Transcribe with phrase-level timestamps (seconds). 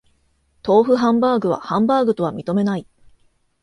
[0.63, 2.87] 豆腐ハンバーグはハンバーグとは認めない